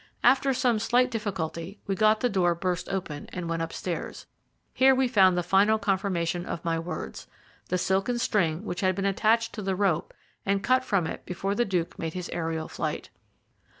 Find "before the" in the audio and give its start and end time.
11.27-11.65